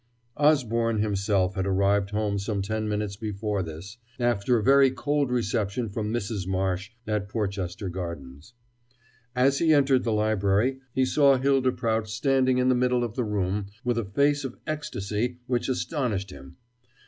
Osborne 0.35 0.97
himself 0.97 1.53
had 1.53 1.67
arrived 1.67 2.09
home 2.09 2.39
some 2.39 2.63
ten 2.63 2.89
minutes 2.89 3.15
before 3.15 3.61
this, 3.61 3.97
after 4.19 4.57
a 4.57 4.63
very 4.63 4.89
cold 4.89 5.29
reception 5.29 5.87
from 5.89 6.11
Mrs. 6.11 6.47
Marsh 6.47 6.89
at 7.05 7.29
Porchester 7.29 7.87
Gardens. 7.87 8.55
As 9.35 9.59
he 9.59 9.71
entered 9.73 10.03
the 10.03 10.11
library, 10.11 10.79
he 10.91 11.05
saw 11.05 11.37
Hylda 11.37 11.71
Prout 11.73 12.07
standing 12.09 12.57
in 12.57 12.67
the 12.67 12.73
middle 12.73 13.03
of 13.03 13.13
the 13.13 13.23
room 13.23 13.67
with 13.83 13.99
a 13.99 14.03
face 14.03 14.43
of 14.43 14.57
ecstasy 14.65 15.37
which 15.45 15.69
astonished 15.69 16.31
him. 16.31 16.57